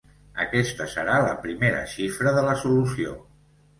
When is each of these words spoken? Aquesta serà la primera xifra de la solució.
Aquesta 0.43 0.87
serà 0.93 1.19
la 1.27 1.35
primera 1.45 1.83
xifra 1.93 2.33
de 2.39 2.47
la 2.49 2.57
solució. 2.63 3.15